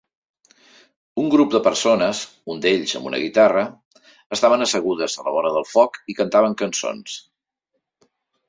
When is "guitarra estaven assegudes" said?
3.25-5.19